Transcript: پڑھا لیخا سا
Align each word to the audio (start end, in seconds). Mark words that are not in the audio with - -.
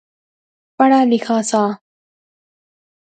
پڑھا 0.77 1.01
لیخا 1.09 1.37
سا 1.49 1.63